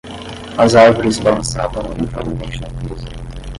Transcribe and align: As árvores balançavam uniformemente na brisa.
As 0.57 0.73
árvores 0.73 1.19
balançavam 1.19 1.91
uniformemente 1.91 2.59
na 2.59 2.69
brisa. 2.69 3.07